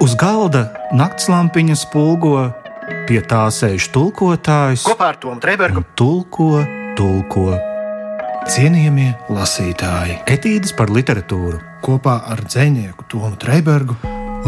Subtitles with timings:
[0.00, 2.46] Uz galda naktslampiņa spulgo,
[3.04, 4.86] pie tā sēž tulkotājs.
[4.88, 6.64] Kopā ar Tomu Trēbergu tulko,
[6.96, 7.52] tulko.
[8.48, 13.92] Cienījamie lasītāji, etīdes par literatūru kopā ar dzinieku Tomu Trēbergu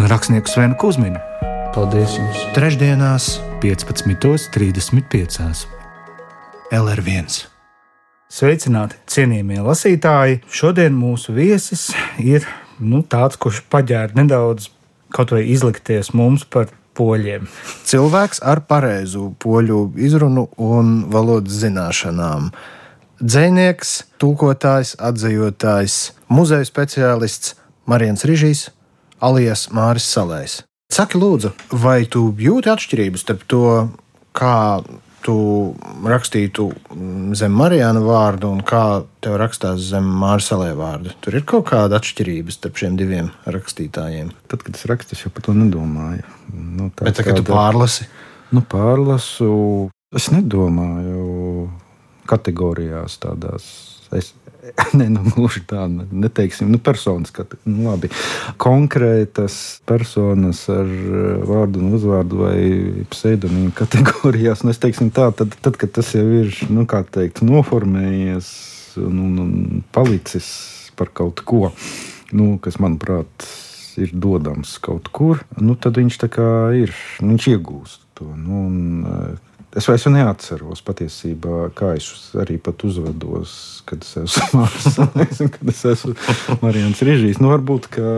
[0.00, 1.20] un rakstnieku Svenu Kusminu.
[1.76, 2.48] Paldies jums!
[2.56, 5.68] Trešdienās, 15.35.
[6.72, 7.44] LR1.
[8.32, 10.48] Sveicināti, cienījamie lasītāji!
[10.48, 12.48] Šodien mūsu viesis ir
[12.80, 14.72] nu, tāds, kurš paģēra nedaudz
[15.14, 17.48] kaut vai izlikties mums par poļiem.
[17.90, 22.50] Cilvēks ar pareizu poļu izrunu un valodas zināšanām.
[23.22, 25.98] Dzēnieks, tulkotājs, atzījotājs,
[26.32, 27.54] muzeja speciālists
[27.86, 28.66] Marijans Rižīs,
[29.22, 30.62] alias Māris Salējs.
[30.92, 33.62] Saki, lūdzu, vai tu jūti atšķirības starp to,
[34.36, 34.82] kā
[35.24, 35.34] tu
[36.08, 36.68] rakstītu
[37.38, 41.14] zem Marijāna vārdu un kā tev rakstās zem Māra Salē vārdu.
[41.24, 44.32] Tur ir kaut kāda atšķirība starp šiem diviem rakstītājiem.
[44.50, 46.26] Tad, kad es rakstu, es jau par to nedomāju.
[46.52, 48.08] Nu, Bet tagad, kad tu pārlasi?
[48.52, 49.52] Nu, pārlasu,
[50.12, 51.70] es nedomāju
[52.28, 53.68] kategorijās tādās.
[54.12, 54.32] Es,
[54.98, 57.32] Nē, nu, gluži tā, neteiksim, nu, personas,
[57.66, 58.10] nu, labi,
[58.62, 59.56] konkrētas
[59.88, 62.58] personas ar eh, vārdu un uzvārdu vai
[63.10, 64.62] pseidonīmu kategorijās.
[64.62, 68.52] Nu, es teiksim tā, tad, tad, kad tas jau ir, nu, kā teikt, noformējies
[69.02, 70.48] un, un, un palicis
[70.98, 71.72] par kaut ko,
[72.36, 73.48] nu, kas, manuprāt,
[74.00, 78.30] ir dodams kaut kur, nu, tad viņš tā kā ir, nu, viņš iegūst to.
[78.38, 83.54] Nu, un, eh, Es vairs neatceros patiesībā, kā es arī uzvedos,
[83.88, 84.98] kad es esmu Mārcis
[85.54, 86.12] kad es esmu
[86.60, 87.40] Marijans Rīžīs.
[87.40, 88.10] Nu, varbūt, ka,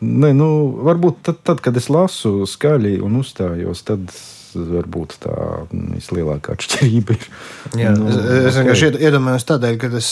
[0.00, 0.48] ne, nu,
[0.88, 4.08] varbūt tad, tad, kad es lasu skaļi un uzstājos, tad
[4.56, 5.34] varbūt tā
[5.70, 7.28] vislielākā atšķirība ir.
[7.80, 8.18] Jā, nu, es,
[8.50, 9.04] es vienkārši okay.
[9.08, 10.10] iedomājos tādēļ, ka tas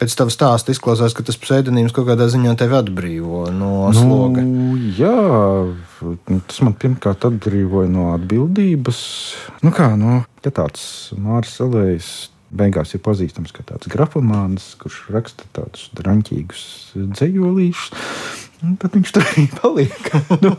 [0.00, 4.46] pēc tava stāsta izklausās, ka tas pseidonīms kaut kādā ziņā tevi atbrīvo no nu, sloga.
[4.98, 5.16] Jā,
[6.48, 9.02] tas man pirmkārt atbrīvoja no atbildības.
[9.66, 12.14] Nu kā, nu, ja tāds Mārs Elējs
[12.56, 18.44] beigās ir pazīstams kā tāds grafomāns, kurš raksta tādus drāmīgus dzējolīšus.
[18.56, 20.10] Tad viņš tur arī paliek.
[20.44, 20.54] nu,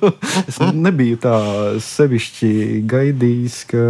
[0.45, 1.37] es nebiju tā
[1.83, 2.51] sevišķi
[2.89, 3.85] gaidījis, ka,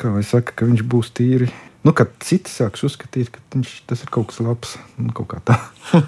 [0.00, 1.50] kā vai saka, ka viņš būs tīri.
[1.86, 5.42] Nu, kad citi sāks uzskatīt, ka viņš, tas ir kaut kas labs, nu, kaut kā
[5.46, 5.60] tā.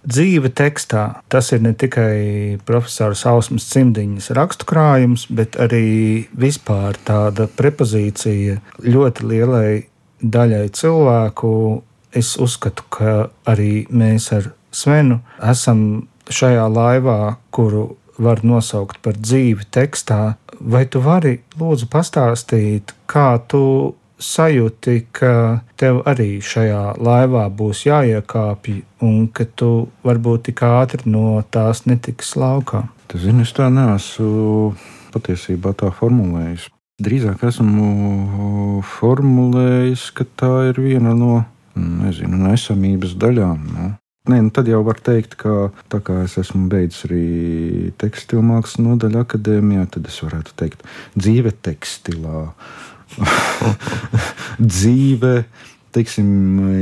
[0.00, 7.44] Dzīve tekstā tas ir ne tikai profesora Ausmas cimdiņas rakstu krājums, bet arī vispār tāda
[7.52, 9.74] prepozīcija ļoti lielai
[10.24, 11.52] daļai cilvēku.
[12.16, 13.12] Es uzskatu, ka
[13.46, 21.00] arī mēs ar Svenu esam šajā laivā, kuru var nosaukt par dzīvi tekstā, vai tu
[21.04, 23.62] vari lūdzu pastāstīt, kā tu
[24.20, 31.40] sajūti, ka tev arī šajā laivā būs jāiekāpj un ka tu varbūt tik ātri no
[31.50, 32.84] tās netiks laukā?
[33.08, 34.74] Tas, zini, es tā neesmu
[35.14, 36.68] patiesībā tā formulējis.
[37.00, 41.40] Drīzāk esmu formulējis, ka tā ir viena no
[41.74, 43.64] nezinu, nesamības daļām.
[43.72, 43.88] Ne?
[44.28, 48.82] Nē, nu tad jau var teikt, ka tā kā es esmu beidzis arī tekstilu mākslas
[48.84, 50.84] nodaļu akadēmijā, tad es varētu teikt,
[51.16, 52.42] dzīve tekstilā.
[54.76, 55.32] dzīve,
[55.96, 56.28] teiksim,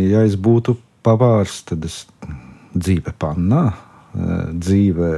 [0.09, 0.75] ja es būtu
[1.07, 2.03] pavārs, tad es
[2.75, 3.63] dzīve pannā,
[4.59, 5.15] dzīve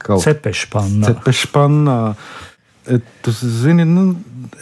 [0.00, 1.12] kaut kādā cepešpannā.
[1.12, 2.00] cepešpannā.
[3.22, 4.08] Tu zini, nu,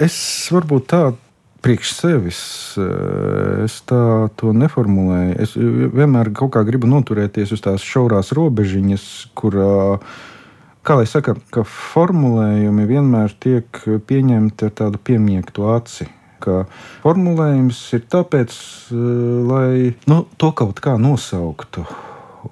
[0.02, 0.18] es
[0.52, 1.29] varbūt tādu
[1.64, 2.42] priekš sevis
[2.80, 5.34] eh, es to neformulēju.
[5.40, 9.58] Es vienmēr kaut kā gribu noturēties uz tās šaurās robežiņas, kur,
[10.86, 16.08] kā lai saka, ka formulējumi vienmēr tiek pieņemti ar tādu piemiektu aci.
[17.02, 18.54] Formulējums ir tāpēc,
[18.92, 18.96] eh,
[19.50, 21.86] lai nu, to kaut kā nosauktu.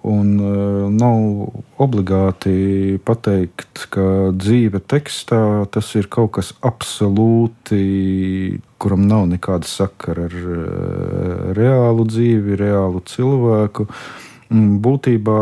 [0.04, 7.80] Un uh, nav obligāti pateikt, ka dzīve tekstā tas ir kaut kas absolūti,
[8.76, 13.88] kuram nav nekāda sakara ar uh, reālu dzīvi, reālu cilvēku.
[14.84, 15.40] Būtībā,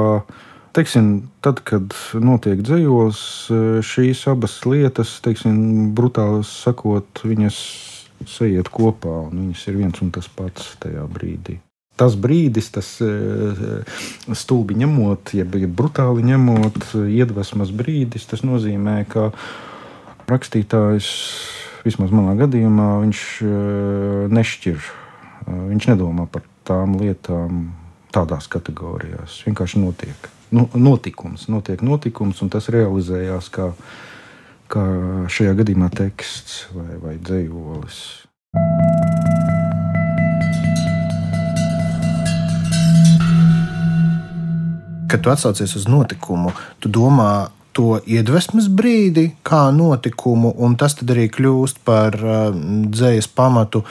[0.79, 1.11] teiksim,
[1.43, 3.21] tad, kad notiek dzējos,
[3.87, 7.61] šīs abas lietas, teiksim, brutāli sakot, viņas
[8.27, 11.61] sajiet kopā un viņas ir viens un tas pats tajā brīdī
[11.97, 13.11] tas brīdis, tas e,
[14.37, 19.31] stulbi ņemot, jeb ja brutāli ņemot, iedvesmas brīdis, tas nozīmē, ka
[20.31, 21.09] rakstītājs,
[21.87, 23.57] vismaz manā gadījumā, viņš e,
[24.33, 24.93] nešķir,
[25.47, 27.69] viņš nedomā par tām lietām
[28.15, 29.43] tādās kategorijās.
[29.47, 30.31] Vienkārši notiek.
[30.55, 33.71] Nu, notikums, notiek notikums, un tas realizējās kā,
[34.73, 34.85] kā
[35.33, 38.05] šajā gadījumā teksts vai, vai dzējolis.
[45.17, 51.27] Kad tu atsaucies uz notikumu, tu domā to iedvesmas brīdi, kā notikumu, un tas arī
[51.33, 53.83] kļūst par uh, dzīslas pamatu,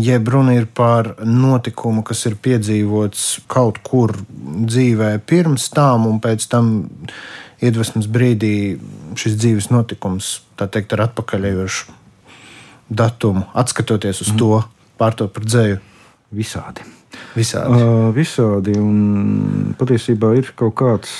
[0.00, 4.12] jeb runa ir par notikumu, kas ir piedzīvots kaut kur
[4.44, 6.70] dzīvē pirms tam, un pēc tam
[7.64, 8.54] iedvesmas brīdī
[9.20, 11.96] šis dzīves notikums, tā teikt, ar atpakaļējošu
[12.92, 14.40] datumu, atskatoties uz mm.
[14.40, 14.64] to,
[15.00, 15.84] pārto par dzēju.
[16.30, 16.99] Visādi.
[17.36, 17.76] Visādi.
[17.76, 18.74] Uh, visādi.
[18.80, 21.12] Un patiesībā ir kaut kāds.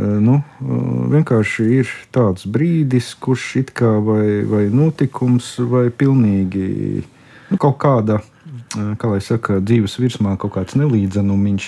[0.00, 0.36] Nu,
[1.10, 7.02] vienkārši ir tāds brīdis, kurš it kā vai, vai notikums, vai pilnīgi
[7.50, 8.20] nu, kaut kāda,
[8.70, 11.66] kā lai saka, dzīves virsmā kaut kāds nelīdzenumiņš,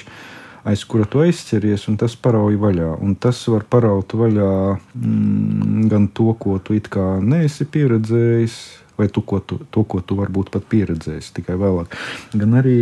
[0.71, 2.93] aiz kura tu aizķeries, un tas parauj vaļā.
[3.03, 8.61] Un tas var paraut vaļā mm, gan to, ko tu it kā neesi pieredzējis,
[9.03, 11.97] vai tu, ko tu, to, ko tu varbūt pat pieredzēsi tikai vēlāk.
[12.39, 12.77] Gan arī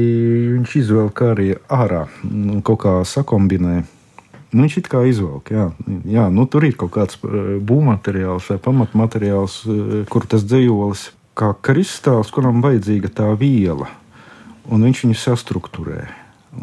[0.59, 3.81] viņš izvēlējās arī ārā, nu, kaut kā sakombinē.
[4.51, 5.69] Nu, viņš it kā izvelk, jā,
[6.11, 11.07] jā nu, tur ir kaut kāds eh, būvmateriāls vai pamatmateriāls, eh, kur tas dzīslis
[11.39, 13.87] kā kristāls, kuram vajadzīga tā viela,
[14.67, 16.03] un viņš viņu sastruktūrē.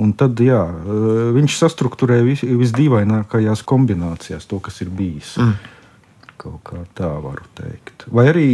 [0.03, 5.37] Un tad jā, eh, viņš sastruktūrē vis, visdīvainākajās kombinācijās to, kas ir bijis.
[5.39, 5.55] Mm.
[6.37, 8.05] Kaut kā tā varu teikt.
[8.13, 8.49] Vai arī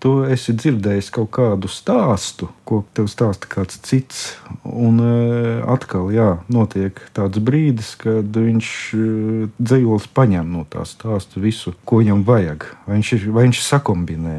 [0.00, 4.24] tu esi dzirdējis kaut kādu stāstu, ko tev stāsta kāds cits,
[4.68, 8.68] un uh, atkal jā, notiek tāds brīdis, kad viņš
[8.98, 12.68] uh, dzējols paņem no tā stāsta visu, ko viņam vajag.
[12.84, 14.38] Vai viņš, ir, vai viņš sakombinē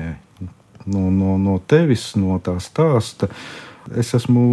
[0.86, 3.32] no, no, no tevis, no tā stāsta.
[3.98, 4.46] Es esmu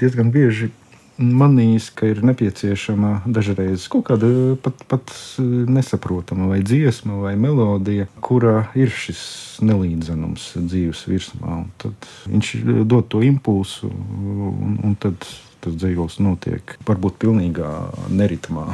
[0.00, 0.72] diezgan bieži
[1.18, 4.28] manīs, ka ir nepieciešama dažreiz kaut kāda
[4.62, 9.22] pat, pat nesaprotama vai dziesma vai melodija, kura ir šis
[9.64, 11.62] nelīdzenums dzīves virsmā.
[11.82, 12.52] Tad viņš
[12.88, 15.18] dod to impulsu, un, un tad
[15.64, 17.72] tas dzīslis notiek varbūt pilnīgā
[18.12, 18.68] neritmā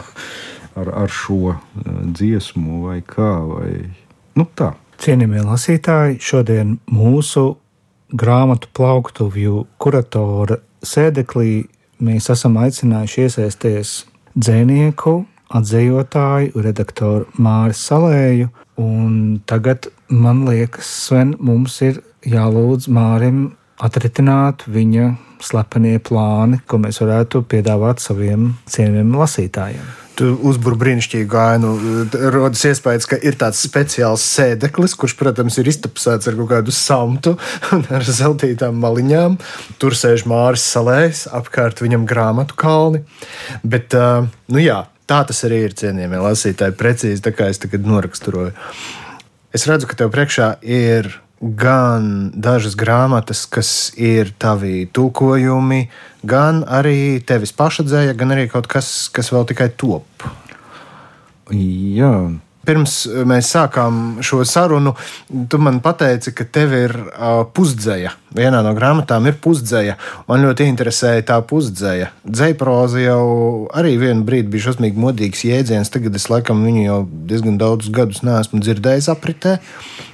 [0.77, 3.33] ar, ar šo dziesmu vai kā.
[3.49, 3.73] Vai,
[4.39, 4.75] nu tā.
[5.03, 7.57] Cienījamie lasītāji, šodien mūsu
[8.13, 11.65] grāmatu plauktuvju kuratora sēdeklī
[12.03, 13.95] mēs esam aicinājuši iesaisties
[14.35, 15.23] dzinieku,
[15.53, 18.51] atzējotāju, redaktoru Māris Salēju.
[19.47, 23.43] Tagad, man liekas, Sven, mums ir jālūdz Mārim
[23.81, 25.09] atritināt viņa
[25.43, 31.73] slepenie plāni, ko mēs varētu piedāvāt saviem cienījumiem lasītājiem tu uzbūri brīnišķīgu ainu.
[32.35, 37.35] Rodas iespējas, ka ir tāds speciāls sēdeklis, kurš, protams, ir iztapsēts ar kaut kādu samtu
[37.75, 39.39] un ar zeltītām maliņām.
[39.83, 43.03] Tur sēž Māris Salējs, apkārt viņam grāmatu kalni.
[43.65, 43.97] Bet,
[44.53, 48.55] nu jā, tā tas arī ir cienījamie lasītāji, precīzi tā kā es tagad noraksturoju.
[49.53, 51.11] Es redzu, ka tev priekšā ir
[51.43, 55.89] gan dažas grāmatas, kas ir tavi tulkojumi,
[56.23, 60.07] gan arī tevis paša dzēja, gan arī kaut kas, kas vēl tikai top.
[61.51, 62.15] Jā,
[62.63, 64.95] Pirms mēs sākām šo sarunu,
[65.51, 68.13] tu man teici, ka tev ir uh, pusdzeja.
[68.33, 69.97] Vienā no grāmatām ir pusdzeja.
[70.29, 72.13] Man ļoti interesēja tā pusdzeja.
[72.23, 73.25] Dzēproza jau
[73.75, 75.91] arī vienu brīdi bija šausmīgi modīgs jēdziens.
[75.93, 77.01] Tagad es laikam viņu jau
[77.33, 79.59] diezgan daudzus gadus neesmu dzirdējis apritē,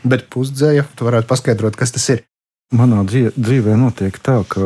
[0.08, 2.24] bet pusdzeja, tu varētu paskaidrot, kas tas ir.
[2.74, 4.60] Manā dzīvē notiek tā, ka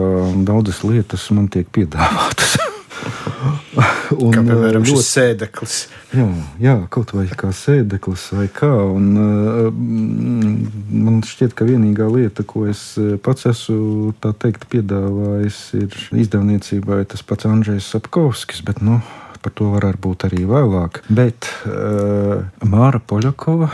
[0.47, 2.57] daudzas lietas man tiek piedāvātas.
[4.17, 5.77] Un, kā piemēram šis ļoti, sēdeklis.
[6.13, 6.27] Jā,
[6.63, 8.71] jā, kaut vai kā sēdeklis vai kā.
[8.93, 9.09] Un,
[11.07, 12.85] man šķiet, ka vienīgā lieta, ko es
[13.25, 18.63] pats esmu teikt, piedāvājis, ir izdevniecībai tas pats Andrzejs Sapkovskis.
[18.67, 19.01] Bet, nu,
[19.43, 21.03] par to var būt arī vēlāk.
[21.11, 23.71] Bet uh, Māra Poļakova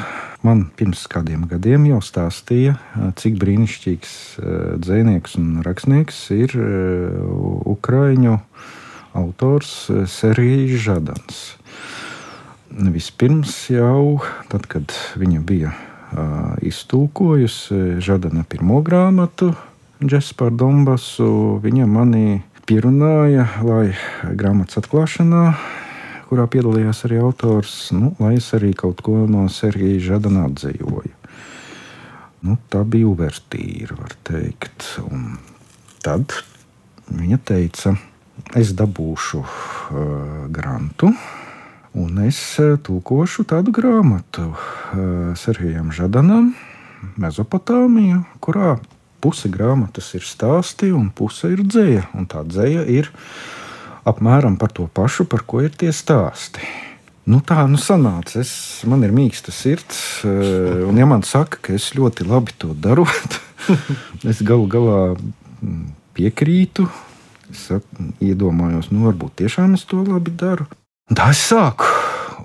[0.47, 2.77] man pirms kādiem gadiem jau stāstīja,
[3.19, 8.39] cik brīnišķīgs uh, dzinieks un rakstnieks ir uh, Ukraiņu
[9.19, 11.41] autors eh, Sergejs Žadans.
[12.69, 14.21] Vispirms jau
[14.53, 19.55] tad, kad viņa bija uh, iztulkojusi Žadana pirmo grāmatu,
[19.99, 23.97] Džeks par Donbasu, viņa mani pierunāja, lai
[24.37, 25.43] grāmatas atklāšanā,
[26.29, 31.17] kurā piedalījās arī autors, nu, lai es arī kaut ko no Sergeja Žadana atzīvoju.
[32.47, 34.85] Nu, tā bija uvertīra, var teikt.
[35.09, 35.41] Un
[36.05, 36.37] tad
[37.11, 38.18] viņa teica, ka
[38.59, 39.51] es dabūšu uh,
[40.53, 41.13] grantu.
[41.99, 46.53] Un es uh, tulkošu tādu grāmatu uh, Sergejam Žadanam,
[47.19, 48.77] Mezopotāmija, kurā
[49.23, 52.09] puse grāmatas ir stāsti un puse ir dzēja.
[52.19, 53.11] Un tā dzēja ir
[54.09, 56.63] apmēram par to pašu, par ko ir tie stāsti.
[57.29, 58.39] Nu, tā nu sanāca.
[58.41, 58.53] Es,
[58.89, 63.05] man ir mīksta sirds, un ja man saka, ka es ļoti labi to daru,
[64.31, 65.83] es galu galā mm,
[66.17, 66.89] piekrītu.
[67.53, 67.69] Es
[68.25, 70.69] iedomājos, nu, varbūt tiešām es to labi daru.
[71.09, 71.89] Tā es sāku.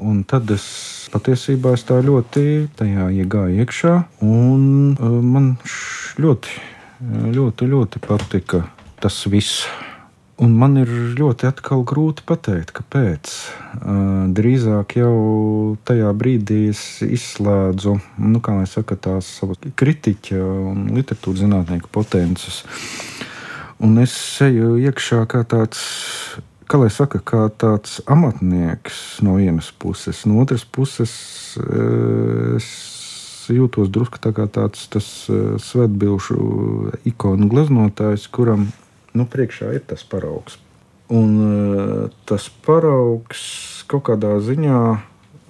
[0.03, 0.65] Un tad es
[1.13, 3.95] patiesībā es tā ļoti tajā iegāju iekšā,
[4.25, 4.95] un
[5.29, 5.53] man
[6.19, 6.59] ļoti,
[7.35, 8.63] ļoti, ļoti patika
[9.03, 9.65] tas viss.
[10.41, 11.51] Un man ir ļoti
[11.85, 13.33] grūti pateikt, kāpēc.
[14.33, 20.39] Drīzāk jau tajā brīdī es izslēdzu nu, saka, tās savas kritiķa
[20.73, 22.63] un literatūras zinātnieku potences.
[23.83, 24.13] Un es
[24.43, 25.81] eju iekšā kā tāds,
[26.71, 31.11] kā lai saka, kā tāds amatnieks no vienas puses, no otras puses.
[32.55, 32.69] Es
[33.51, 34.87] jūtos drusku tā kā tāds
[35.67, 36.37] svētbilšu
[37.11, 38.69] ikonu glaznotājs, kuram
[39.13, 40.55] nu, priekšā ir tas paraugs.
[41.13, 43.41] Un uh, tas paraugs
[43.91, 44.79] kaut kādā ziņā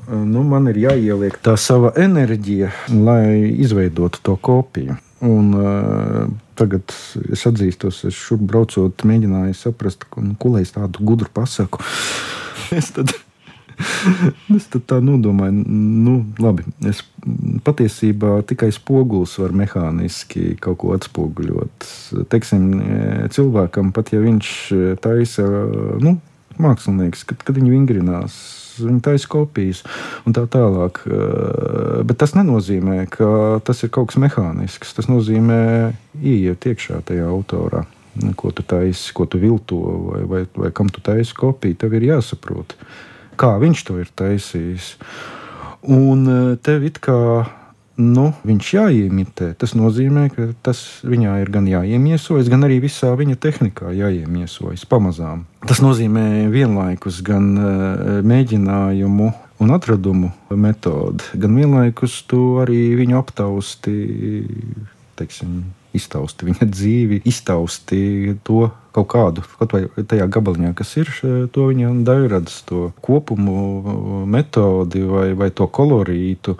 [0.09, 4.97] nu, man ir jāieliek tā sava enerģija, lai izveidotu to kopiju.
[5.23, 6.23] Un, uh,
[6.59, 6.91] tagad
[7.31, 11.83] es atzīstos, es šurp braucot, mēģināju saprast, nu, ko lai es tādu gudru pasaku.
[12.79, 13.13] es tad
[14.53, 16.65] es tā nodomāju, nu, labi.
[16.87, 17.01] Es
[17.65, 21.87] patiesībā tikai spogulis var mehāniski kaut ko atspoguļot.
[22.31, 22.67] Teiksim,
[23.33, 24.51] cilvēkam, pat ja viņš
[25.03, 25.47] taisa,
[26.03, 26.17] nu,
[26.61, 28.35] mākslinieks, kad, kad viņi vingrinās.
[28.81, 29.83] Viņa taisa kopijas
[30.27, 31.03] un tā tālāk.
[32.07, 34.95] Bet tas nenozīmē, ka tas ir kaut kas mehānisks.
[34.97, 35.59] Tas nozīmē
[36.21, 37.85] ieiet iekšā tajā autorā
[38.35, 39.77] ko tu taisi, ko tu vilto,
[40.11, 41.77] vai, vai, vai kam tu taisi kopiju.
[41.81, 42.75] Tev ir jāsaprot,
[43.39, 44.93] kā viņš to ir taisījis.
[45.89, 46.27] Un
[46.63, 47.17] tev it kā
[47.99, 49.51] nu, viņš jāimitē.
[49.59, 55.45] Tas nozīmē, ka tas viņā ir gan jāiemiesojas, gan arī visā viņa tehnikā jāiemiesojas pamazām.
[55.67, 59.29] Tas nozīmē vienlaikus gan uh, mēģinājumu
[59.63, 63.93] un atradumu metodi, gan vienlaikus tu arī viņu aptausti,
[65.19, 65.61] teiksim,
[65.93, 71.09] iztausti viņa dzīvi, iztausti to kaut kādu, kaut vai tajā gabaliņā, kas ir,
[71.53, 76.57] to viņa daļradas, to kopumu, metodi vai, vai to kolorītu.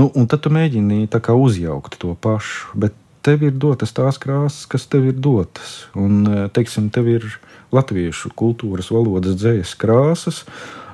[0.00, 2.72] Nu, un tad tu mēģini uzjaukt to pašu.
[2.80, 5.84] Bet tev ir dotas tās krāsas, kas tev ir dotas.
[5.96, 7.28] Un, teiksim, tev ir
[7.74, 10.42] latviešu kultūras, valodas, dzējas krāsas,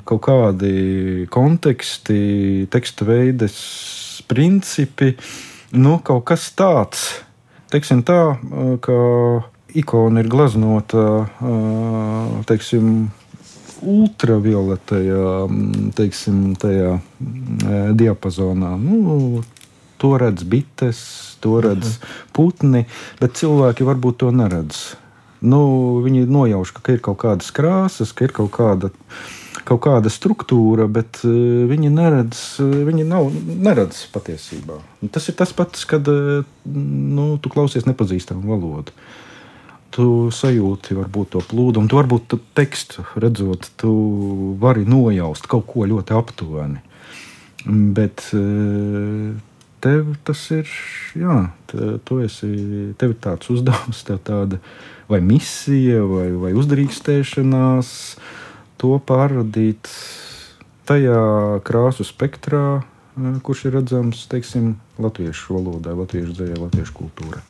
[0.09, 3.59] kaut kādi konteksti, teksta veides,
[4.31, 5.15] principi,
[5.77, 7.11] nu, kaut kas tāds
[7.71, 8.21] teiksim tā,
[8.85, 8.99] ka
[9.79, 11.05] ikona ir glaznota
[12.51, 13.11] teiksim,
[13.81, 15.49] ultravioletajā
[15.97, 16.99] teiksim, tajā,
[17.97, 18.75] diapazonā.
[18.81, 19.43] Nu,
[20.01, 21.01] to redz bites,
[21.41, 22.17] to redz mhm.
[22.37, 22.87] putni,
[23.21, 24.83] bet cilvēki varbūt to neredz.
[25.41, 25.61] Nu,
[26.05, 28.91] viņi nojauš, ka ir kaut kādas krāsas, ka ir kaut kāda
[29.71, 31.31] kaut kāda struktūra, bet uh,
[31.71, 34.81] viņi neredz, uh, viņi nav, neredz patiesībā.
[35.15, 38.95] Tas ir tas pats, kad uh, nu, tu klausies nepazīstamu valodu.
[39.95, 43.91] Tu sajūti varbūt to plūdu, un tu varbūt tekstu redzot, tu
[44.63, 46.79] vari nojaust kaut ko ļoti aptuveni.
[47.99, 48.23] Bet
[49.83, 50.71] tev tas ir,
[51.19, 51.41] jā,
[52.07, 52.53] tu esi,
[53.03, 54.63] tev ir tāds uzdevums, tev tāda
[55.11, 58.40] vai misija, vai, vai uzdrīkstēšanās, uh,
[58.81, 59.91] to pārradīt
[60.89, 67.45] tajā krāsu spektrā, eh, kurš ir redzams teiksim, latviešu valodā, latviešu dzējā, latviešu kultūrā.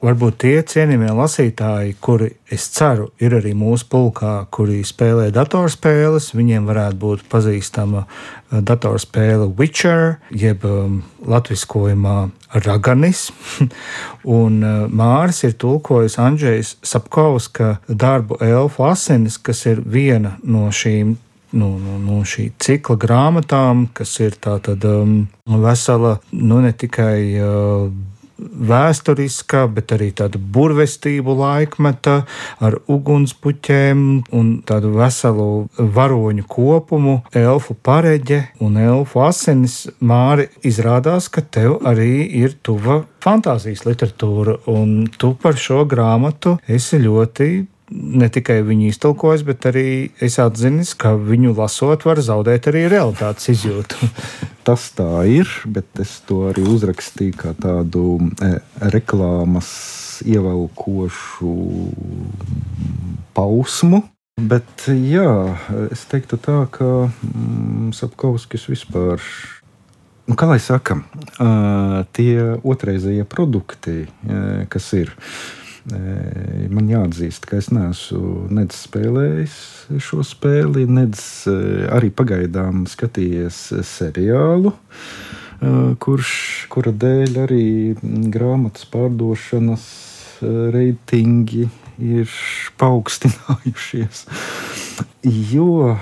[0.00, 6.68] Varbūt tie cienījamie lasītāji, kuri, es ceru, ir arī mūsu pulkā, kuri spēlē datorspēles, viņiem
[6.70, 12.16] varētu būt pazīstama eh, datorspēle Witcher, jeb um, latviskojumā
[12.64, 13.26] Raganis.
[14.40, 21.18] un uh, Māris ir tulkojis Andrzejs Sapkovska darbu Elfu asinis, kas ir viena no šīm
[21.52, 25.26] no, no, no šī cikla grāmatām, kas ir tāda um,
[25.60, 27.92] vesela, nu ne tikai uh,
[28.70, 32.16] vēsturiskā, bet arī tāda burvestību laikmeta
[32.60, 34.02] ar ugunspuķiem
[34.36, 39.82] un tādu veselu varoņu kopumu, elfu pareģe un elfu asinis.
[40.00, 47.00] Māri izrādās, ka tev arī ir tuva fantāzijas literatūra, un tu par šo grāmatu esi
[47.02, 47.50] ļoti
[47.90, 49.86] ne tikai viņu iztulkojis, bet arī
[50.22, 54.10] es atzinis, ka viņu lasot, var zaudēt arī realitātes izjūtu.
[54.66, 58.52] Tas tā ir, bet es to arī uzrakstīju kā tādu e,
[58.92, 59.70] reklāmas
[60.28, 61.54] ievelkošu
[63.36, 64.04] pausmu.
[64.40, 65.56] Bet, jā,
[65.92, 69.20] es teiktu tā, ka mm, Sapkauskis vispār
[70.30, 71.00] nu, kā lai saka,
[72.14, 74.04] tie otrreizējie produkti,
[74.70, 75.10] kas ir,
[75.88, 79.54] Man jāatzīst, ka es neesmu nec spēlējis
[80.04, 81.16] šo spēli, nec
[81.96, 84.74] arī pagaidām skatījies seriālu,
[86.04, 86.34] kurš,
[86.72, 87.64] kura dēļ arī
[88.34, 89.88] grāmatas pārdošanas
[90.76, 91.66] reitingi
[92.00, 92.30] ir
[92.80, 94.24] paaugstinājušies.
[95.52, 95.96] Jo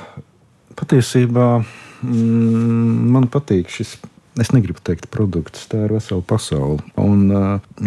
[0.79, 3.97] patiesībā mm, man patīk šis
[4.43, 6.83] es negribu teikt, produkts, tā ir vesela pasaule.
[7.01, 7.29] Un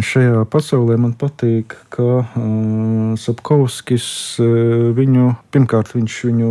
[0.04, 2.24] šajā pasaulē man patīk, ka
[3.20, 4.06] Sapkovskis
[4.96, 6.50] viņu, pirmkārt, viņš viņu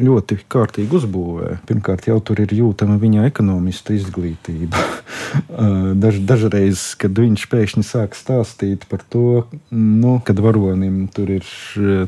[0.00, 1.58] ļoti kārtīgi uzbūvē.
[1.68, 4.82] Pirmkārt, jau tur ir jūtama viņa ekonomista izglītība.
[6.04, 9.44] Daž, dažreiz, kad viņš pēkšņi sāk stāstīt par to,
[9.74, 11.48] nu, kad varonim tur ir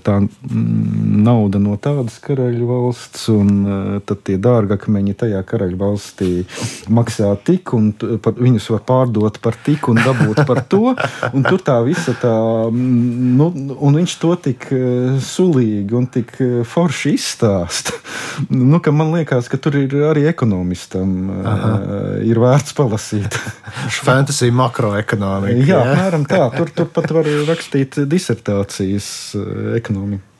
[0.06, 6.30] tā nauda no tādas karaļu valsts, un tad tie dārgakmeņi tajā karaļu valstī
[6.96, 7.90] maksā tik, un
[8.22, 10.94] par, viņus var pārdot par tik un dabūt par to.
[11.46, 12.34] Tur tā visa tā,
[12.72, 14.82] nu, un viņš to tik e,
[15.22, 17.96] sulīgi un tik e, forši izstāsta.
[18.52, 21.70] Nu, man liekas, ka tur ir arī ekonomistam e, Aha.
[22.28, 23.38] ir vērts palasīt.
[24.06, 25.64] Fantasy makroekonomika.
[25.64, 26.42] Jā, apmēram tā.
[26.52, 29.08] Tur, tur pat var rakstīt disertācijas
[29.78, 30.36] ekonomiku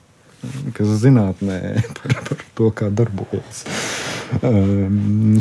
[0.77, 1.61] kas zinātnē
[1.99, 3.65] par, par to, kā darbojas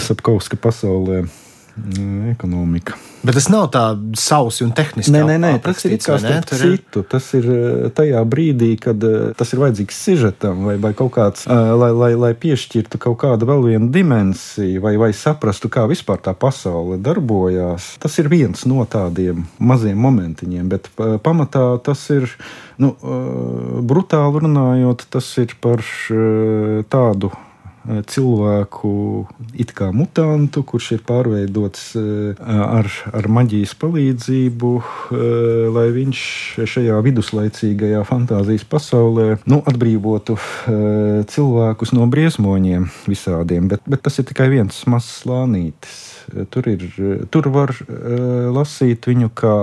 [0.05, 2.95] Sapkauska pasaulē mm, ekonomika.
[3.25, 3.83] Bet tas nav tā
[4.19, 5.09] sausi un tehniski.
[5.13, 7.01] Nē, nē, nē tas ir kā starp citu.
[7.09, 11.47] Tas ir eh, tajā brīdī, kad eh, tas ir vajadzīgs sižetam vai, vai kaut kāds,
[11.49, 16.21] eh, lai, lai, lai piešķirtu kaut kādu vēl vienu dimensiju vai, vai saprastu, kā vispār
[16.27, 17.95] tā pasaule darbojās.
[18.03, 20.91] Tas ir viens no tādiem maziem momentiņiem, bet
[21.25, 22.29] pamatā tas ir,
[22.81, 22.93] nu,
[23.89, 25.81] brutāli runājot, tas ir par
[26.93, 27.54] tādu Eh,
[27.85, 28.91] cilvēku
[29.53, 36.21] it kā mutantu, kurš ir pārveidots eh, ar, ar maģijas palīdzību, eh, lai viņš
[36.71, 40.37] šajā viduslaicīgajā fantāzijas pasaulē nu, atbrīvotu
[41.31, 43.69] cilvēkus no briesmoņiem visādiem.
[43.71, 46.03] Bet, bet tas ir tikai viens mazs slānītis.
[46.49, 46.85] Tur, ir,
[47.29, 47.73] tur var
[48.55, 49.57] lasīt viņu kā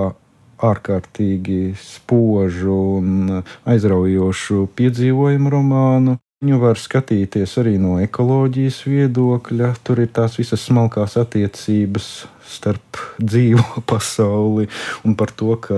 [0.63, 9.69] ārkārtīgi spožu un aizraujošu piedzīvojumu romānu, Viņu var skatīties arī no ekoloģijas viedokļa.
[9.87, 12.07] Tur ir tās visas smalkās attiecības
[12.43, 12.99] starp
[13.31, 14.67] dzīvo pasauli
[15.07, 15.77] un par to, ka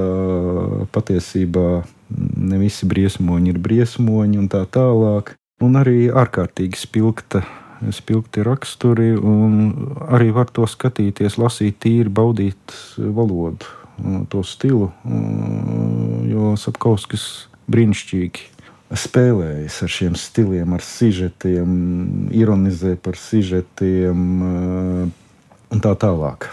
[0.95, 1.67] patiesībā
[2.49, 5.35] ne visi briesmoņi ir briesmoņi un tā tālāk.
[5.61, 7.43] Un arī ārkārtīgi spilgta,
[7.93, 9.69] spilgti raksturi, un
[10.17, 13.69] arī var to skatīties, lasīt tīri, baudīt valodu,
[14.33, 14.89] to stilu,
[16.25, 17.29] jo Sapkauskis
[17.69, 18.54] brīnišķīgi
[18.93, 21.71] spēlējas ar šiem stiliem, ar sižetiem,
[22.35, 25.09] ironizē par sižetiem eh,
[25.73, 26.51] un tā tālāk.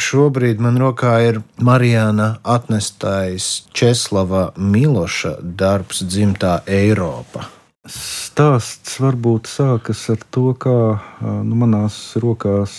[0.00, 7.46] Šobrīd man rokā ir Marijāna atnestais Česlava Miloša darbs dzimtā Eiropa.
[7.86, 12.74] Stāsts varbūt sākas ar to, kā eh, nu, manās rokās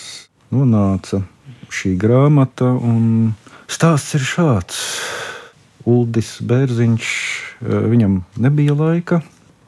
[0.53, 1.23] nonāca
[1.71, 2.75] šī grāmata.
[3.71, 4.85] Stāsts ir šāds.
[5.89, 7.07] Uldis Bērziņš,
[7.61, 9.21] eh, viņam nebija laika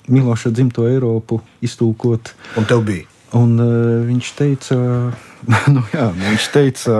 [0.08, 2.34] Miloša dzimto Eiropu iztūkot.
[2.60, 3.08] Un tev bija?
[3.34, 4.76] Un, uh, viņš teica,
[5.74, 6.98] nu, jā, viņš teica,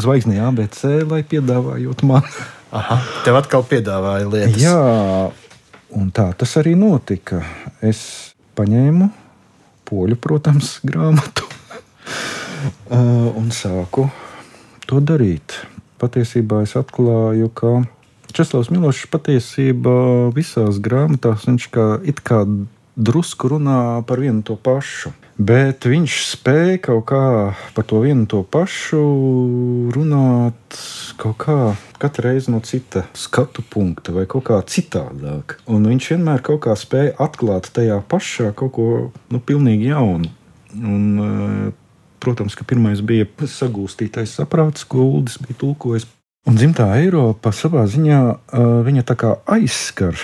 [0.00, 2.26] zvaigznē ABC, lai piedāvājot man.
[2.74, 4.58] Aha, tev atkal piedāvāja lietas.
[4.64, 5.30] Jā,
[5.94, 7.44] un tā tas arī notika.
[7.84, 9.12] Es paņēmu
[9.86, 14.08] poļu, protams, grāmatu uh, un sāku
[14.90, 15.60] to darīt.
[16.02, 17.76] Patiesībā es atklāju, ka
[18.36, 21.86] Česlavs Milošs patiesībā visās grāmatās viņš kā,
[22.20, 22.42] kā
[22.96, 25.14] drusku runā par vienu to pašu.
[25.36, 27.24] Bet viņš spēja kaut kā
[27.76, 29.00] par to vienu to pašu
[29.92, 30.78] runāt
[31.20, 31.56] kaut kā
[32.00, 35.58] katru reizi no cita skatu punkta vai kaut kā citādāk.
[35.68, 38.88] Un viņš vienmēr kaut kā spēja atklāt tajā pašā kaut ko
[39.32, 40.32] nu, pilnīgi jaunu.
[40.76, 41.72] Un, eh,
[42.20, 46.08] protams, ka pirmais bija sagūstītais saprāts, ko Uldis bija tulkojis
[46.46, 48.20] Un dzimtā Eiropa savā ziņā
[48.86, 49.02] viņa
[49.50, 50.14] aizskar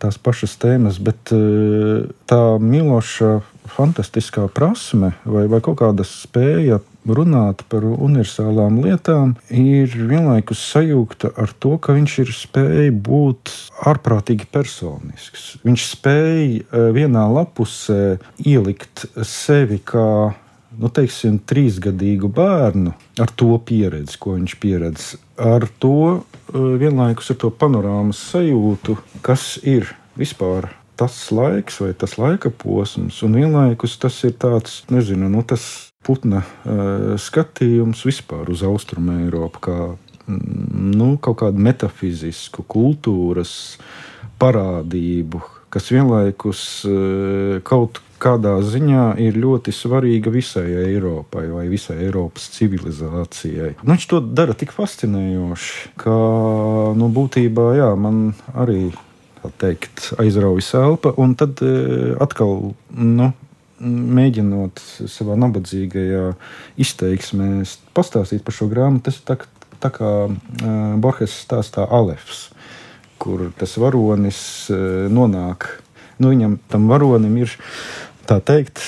[0.00, 1.28] tās pašas tēmas, bet
[2.30, 10.60] tā Miloša fantastiskā prasme vai, vai kaut kāda spēja runāt par universālām lietām, ir vienlaikus
[10.72, 13.52] sajūta ar to, ka viņš ir spējis būt
[13.92, 15.58] ārprātīgi personisks.
[15.68, 20.08] Viņš spēja vienā lapusē ielikt sevi kā
[20.78, 27.40] nu, teiksim, trīsgadīgu bērnu ar to pieredzi, ko viņš pieredz, ar to eh, vienlaikus ar
[27.42, 34.16] to panorāmas sajūtu, kas ir vispār tas laiks vai tas laika posms, un vienlaikus tas
[34.26, 35.62] ir tāds, nezinu, nu, tas
[36.02, 39.76] putna uh, skatījums vispār uz Austrumu Eiropu, kā
[40.26, 43.52] mm, nu, kaut kādu metafizisku kultūras
[44.42, 52.48] parādību, kas vienlaikus uh, kaut kādā ziņā ir ļoti svarīga visai Eiropai vai visai Eiropas
[52.56, 53.74] civilizācijai.
[53.82, 56.14] Nu, viņš to dara tik fascinējoši, ka
[56.98, 58.88] nu, būtībā jā, man arī
[59.62, 61.62] teikt, aizraujas elpa, un tad
[62.22, 62.72] atkal.
[62.94, 63.34] Nu,
[63.78, 66.32] Mēģinot savā nabadzīgajā
[66.82, 67.60] izteiksmē
[67.94, 69.36] pastāstīt par šo grāmatu, tas ir tā,
[69.78, 72.48] tā kā uh, Borges stāstā Alefs,
[73.22, 74.40] kur tas varonis
[74.74, 75.68] uh, nonāk.
[76.18, 77.54] Nu, viņam tam varonim ir
[78.28, 78.80] tā teikt,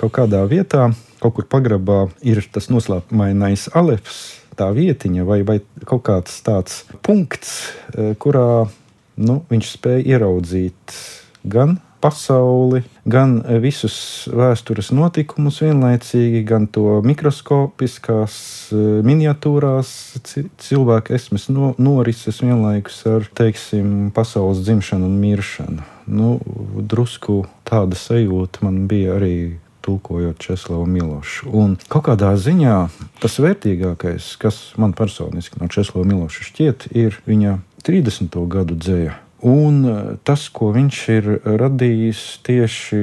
[0.00, 0.88] kaut kādā vietā,
[1.20, 4.20] kaut kur pagrabā ir tas noslēpumainais Alefs,
[4.56, 7.58] tā vietiņa vai, vai kaut kāds tāds punkts,
[7.92, 8.66] e, kurā
[9.20, 10.96] nu, viņš spēja ieraudzīt
[11.44, 13.96] gan pasauli, gan visus
[14.30, 18.36] vēstures notikumus vienlaicīgi, gan to mikroskopiskās
[18.70, 19.90] e, miniatūrās
[20.62, 25.86] cilvēka esmes no, norises vienlaikus ar, teiksim, pasaules dzimšanu un miršanu.
[26.06, 26.36] Nu,
[26.86, 29.36] drusku tāda sajūta man bija arī
[29.86, 31.50] tulkojot Česlavu Milošu.
[31.54, 32.78] Un kaut kādā ziņā
[33.22, 38.34] tas vērtīgākais, kas man personiski no Česlava Miloša šķiet, ir viņa 30.
[38.50, 39.14] gadu dzēja.
[39.44, 43.00] Un e, tas, ko viņš ir radījis tieši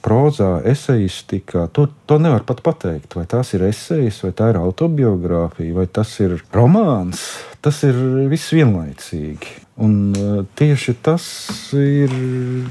[0.00, 3.16] prozā, eseistikā, to, to nevar pat pateikt.
[3.18, 7.24] Vai tās ir esejas, vai tā ir autobiogrāfija, vai tas ir romāns.
[7.60, 7.98] Tas ir
[8.30, 9.58] viss vienlaicīgi.
[9.84, 11.24] Un e, tieši tas
[11.76, 12.14] ir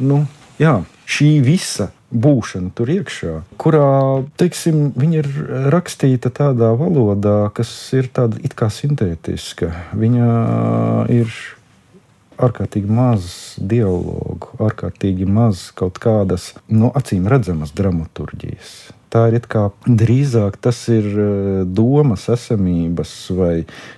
[0.02, 0.24] nu,
[0.62, 5.30] jā, šī visa būšana tur iekšā, kurā teiksim, viņa ir
[5.74, 9.70] rakstīta tādā valodā, kas ir tāda it kā sintētiska.
[9.98, 10.30] Viņa
[11.14, 11.34] ir
[12.40, 13.26] ārkārtīgi maz
[13.58, 18.94] dialogu, ārkārtīgi maz kaut kādas no nu, acīm redzamas dramaturgijas.
[19.10, 19.40] Tā ir
[19.88, 23.54] drīzāk tas ir eh, domas, esamības vai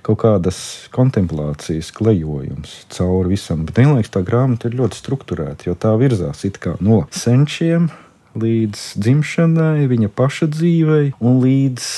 [0.06, 3.66] kaut kādas kontemplācijas klejojums cauri visam.
[3.68, 6.46] Bet vienlaikus tā grāmata ir ļoti strukturēta, jo tā virzās
[6.80, 7.90] no senčiem
[8.32, 11.90] līdz dzimšanai, viņa paša dzīvei un līdz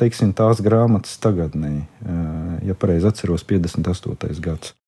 [0.00, 4.40] teiksim, tās grāmatas tagadnē, eh, ja pareizi atceros, 58.
[4.40, 4.79] gadsimta.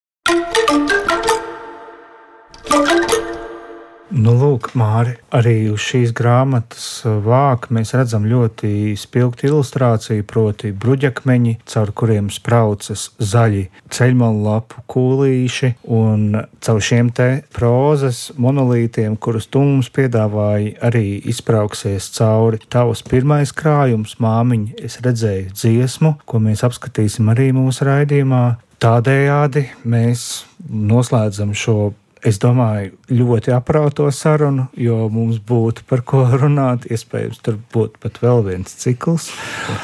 [4.13, 10.69] Nu, lūk, Māri, arī uz šīs grāmatas uh, vāka mēs redzam ļoti spilgtu ilustrāciju, proti,
[10.69, 16.27] bruģakmeņi, caur kuriem spraucas zaļi ceļmalu lapu kūlīši, un
[16.61, 24.19] caur šiem te prozas monolītiem, kurus tu mums piedāvāji, arī izbrauksies cauri tavs pirmais krājums,
[24.21, 24.77] māmiņa.
[24.85, 28.45] Es redzēju dziesmu, ko mēs apskatīsim arī mūsu raidījumā.
[28.83, 31.95] Tādējādi mēs noslēdzam šo
[32.27, 36.87] es domāju, ļoti aprauto sarunu, jo mums būtu par ko runāt.
[36.93, 39.29] Iespējams, tur būtu pat vēl viens cikls.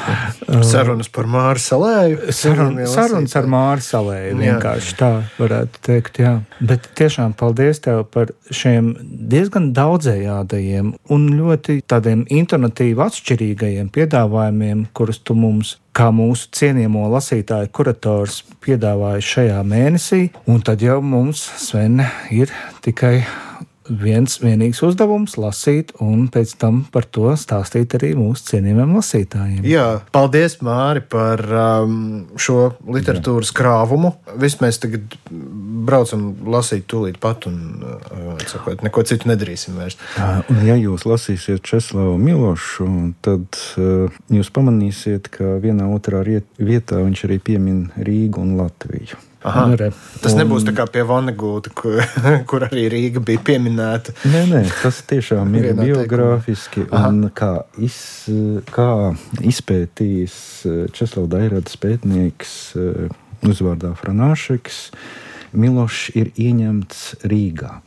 [0.70, 2.32] Sarunas par Māru Salēju.
[2.36, 4.38] Sarun, sarunas ar Māru Salēju.
[4.40, 6.22] Vienkārši tā varētu teikt.
[6.24, 6.34] Jā.
[6.64, 8.92] Bet tiešām paldies tev par šiem
[9.30, 17.68] diezgan daudzējādajiem un ļoti tādiem intonatīvi atšķirīgajiem piedāvājumiem, kurus tu mums kā mūsu cienījamo lasītāju
[17.76, 22.00] kurators piedāvāja šajā mēnesī, un tad jau mums, Sven,
[22.32, 22.48] ir
[22.80, 23.18] tikai
[23.90, 29.64] viens vienīgs uzdevums- lasīt, un pēc tam par to stāstīt arī mūsu cienījamiem lasītājiem.
[29.66, 34.14] Jā, paldies, Māri, par um, šo literatūras krāvumu.
[34.36, 39.98] Viss mēs tagad braucam lasīt tūlīt pat, un uh, sakot, neko citu nedarīsim vairs.
[40.50, 46.22] Un, ja jūs lasīsiet Česlavu Milošu, tad uh, jūs pamanīsiet, ka vienā otrā
[46.58, 49.29] vietā viņš arī piemin Rīgu un Latviju.
[49.40, 49.88] Aha, re.
[50.20, 50.42] Tas un...
[50.42, 52.02] nebūs tā kā pie Vanagūta, kur,
[52.50, 54.12] kur arī Rīga bija pieminēta.
[54.28, 56.84] Nē, nē tas tiešām ir biogrāfiski.
[57.36, 57.96] Kā, iz,
[58.74, 58.90] kā
[59.52, 60.36] izpētījis
[60.68, 63.08] eh, Česlavs Dairāds pētnieks eh,
[63.48, 64.82] uzvārdā Franāšeks,
[65.56, 67.80] Milošs ir ieņemts Rīgā.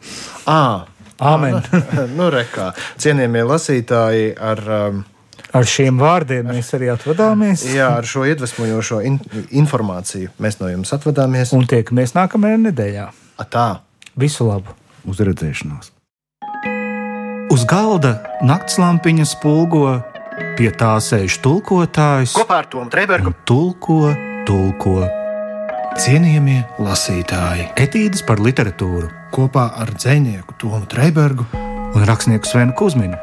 [0.50, 0.90] À,
[1.24, 1.62] Āmen.
[2.18, 2.72] nu, rekā.
[3.00, 5.04] Cienījamie lasītāji ar um,
[5.54, 7.68] Ar šiem vārdiem mēs arī atvadāmies.
[7.78, 9.20] Jā, ar šo iedvesmojošo in
[9.54, 11.54] informāciju mēs no jums atvadāmies.
[11.54, 13.10] Un tiekamies nākamajā nedēļā.
[13.38, 13.68] A tā.
[14.18, 14.74] Visu labu!
[15.10, 15.92] Uz redzēšanos!
[17.54, 20.00] Uz galda naktslampiņa spulgo,
[20.58, 22.34] pie tā sēž tulkotājs.
[22.40, 23.34] Kopā ar Tomu Trēbergu.
[23.46, 24.00] Tulko,
[24.48, 25.04] tulko.
[26.02, 27.68] Cienījamie lasītāji!
[27.84, 31.46] Etīdes par literatūru kopā ar dzinieku Tomu Trēbergu
[31.94, 33.22] un rakstnieku Svenu Kusminu.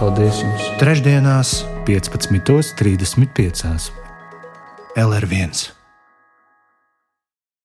[0.00, 0.64] Paldies jums!
[0.80, 1.50] Trešdienās,
[1.84, 3.92] 15.35.
[4.96, 5.79] LR1.